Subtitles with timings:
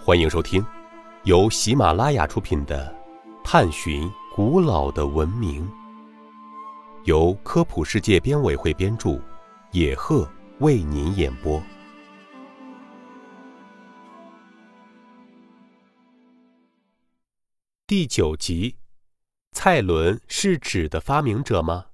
[0.00, 0.64] 欢迎收听
[1.24, 2.96] 由喜马拉雅出品的
[3.44, 5.68] 《探寻古老的文明》，
[7.04, 9.20] 由科普世界编委会编著，
[9.72, 10.26] 野鹤
[10.60, 11.62] 为您演播。
[17.86, 18.76] 第九集：
[19.50, 21.86] 蔡伦是纸的发明者吗？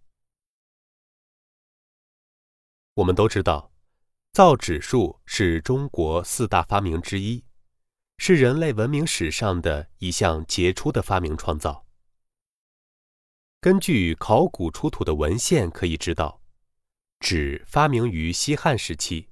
[2.95, 3.73] 我们都知道。
[4.33, 7.45] 造纸术是中国四大发明之一，
[8.17, 11.87] 是人类文明史上的一项杰出的发明创造。
[13.61, 16.43] 根据考古出土的文献可以知道，
[17.21, 19.29] 纸发明于西汉时期。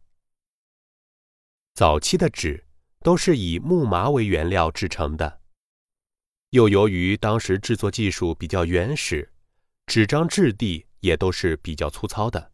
[1.74, 2.66] 早期的纸
[3.00, 5.40] 都是以木麻为原料制成的，
[6.50, 9.32] 又由于当时制作技术比较原始，
[9.86, 12.52] 纸张质地也都是比较粗糙的。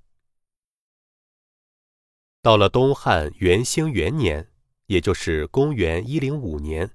[2.43, 4.48] 到了东汉元兴元年，
[4.89, 6.91] 也就是公元一零五年，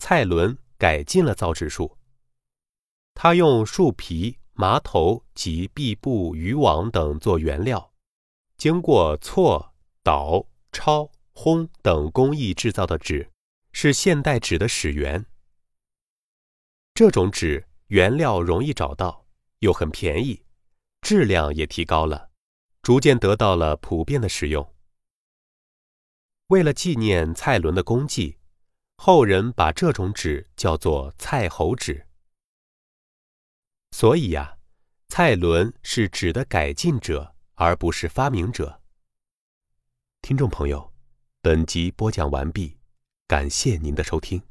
[0.00, 1.96] 蔡伦改进了造纸术。
[3.14, 7.92] 他用树皮、麻头及壁布、渔网等做原料，
[8.56, 13.30] 经过错、捣、抄、烘等工艺制造的纸，
[13.70, 15.24] 是现代纸的始源。
[16.92, 19.24] 这种纸原料容易找到，
[19.60, 20.42] 又很便宜，
[21.02, 22.30] 质量也提高了，
[22.82, 24.71] 逐渐得到了普遍的使用。
[26.48, 28.38] 为了纪念蔡伦的功绩，
[28.96, 32.06] 后人把这种纸叫做蔡侯纸。
[33.90, 34.58] 所以呀，
[35.08, 38.80] 蔡伦是纸的改进者，而不是发明者。
[40.20, 40.92] 听众朋友，
[41.40, 42.78] 本集播讲完毕，
[43.26, 44.42] 感谢您的收听。